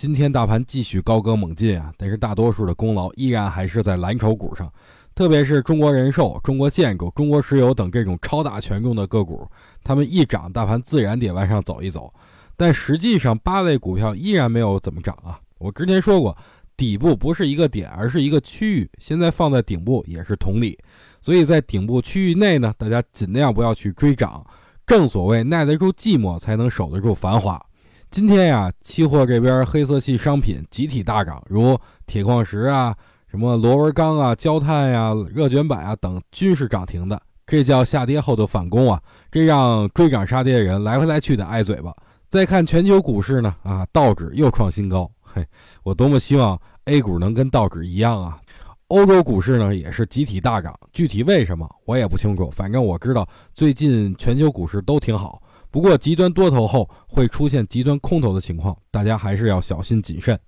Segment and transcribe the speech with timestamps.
[0.00, 4.72] 今天大盘继续高歌猛进啊，但是大多数的功劳依然还是在蓝筹股上，
[5.14, 9.46] 特别是中国人寿、中国建筑、中国石油等这种超大权重的个股，
[9.84, 12.10] 他们一涨，大盘自然得往上走一走。
[12.56, 15.38] 但实际上，八类股票依然没有怎么涨啊。
[15.58, 16.34] 我之前说过，
[16.78, 20.78] 底部不是一个点，而是一个区域，现在放在顶部也是同理。
[21.20, 24.42] 所以在顶部区域内呢，大家尽量不要去追涨。
[24.86, 27.62] 正所谓耐得住寂寞，才能守得住繁华。
[28.10, 31.78] 今天呀，期货这边黑色系商品集体大涨，如
[32.08, 32.92] 铁矿石啊、
[33.28, 37.22] 什么螺纹钢啊、焦炭呀、热卷板啊等均是涨停的。
[37.46, 39.00] 这叫下跌后的反攻啊！
[39.30, 41.94] 这让追涨杀跌的人来回来去的挨嘴巴。
[42.28, 45.46] 再看全球股市呢，啊，道指又创新高，嘿，
[45.84, 48.40] 我多么希望 A 股能跟道指一样啊！
[48.88, 52.50] 欧洲股市呢也是集体大涨，具体为什么我也不清楚。
[52.50, 55.40] 反正我知道最近全球股市都挺好，
[55.70, 60.40] 不过极端多头后会出现极端空头的情况，大家还是要小心谨慎。